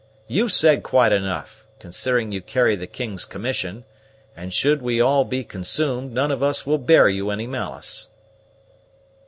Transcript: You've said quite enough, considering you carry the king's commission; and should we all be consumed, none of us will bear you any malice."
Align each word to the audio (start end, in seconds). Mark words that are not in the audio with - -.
You've 0.25 0.51
said 0.51 0.81
quite 0.81 1.11
enough, 1.11 1.67
considering 1.77 2.31
you 2.31 2.41
carry 2.41 2.75
the 2.75 2.87
king's 2.87 3.23
commission; 3.23 3.85
and 4.35 4.51
should 4.51 4.81
we 4.81 4.99
all 4.99 5.23
be 5.25 5.43
consumed, 5.43 6.11
none 6.11 6.31
of 6.31 6.41
us 6.41 6.65
will 6.65 6.79
bear 6.79 7.07
you 7.07 7.29
any 7.29 7.45
malice." 7.45 8.09